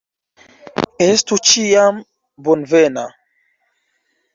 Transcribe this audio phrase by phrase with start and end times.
[1.09, 2.03] Estu ĉiam
[2.51, 3.09] bonvena!